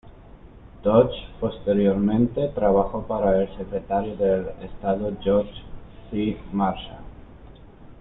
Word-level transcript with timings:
Dodge, 0.83 1.27
posteriormente, 1.39 2.47
trabajó 2.55 3.03
para 3.05 3.39
el 3.43 3.55
secretario 3.55 4.15
de 4.17 4.51
Estado 4.65 5.15
George 5.21 5.51
C. 6.09 6.39
Marshall. 6.51 7.03